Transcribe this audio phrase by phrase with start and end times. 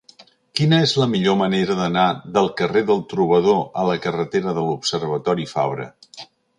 [0.59, 2.07] Quina és la millor manera d'anar
[2.39, 5.93] del carrer del Trobador a la carretera de l'Observatori Fabra?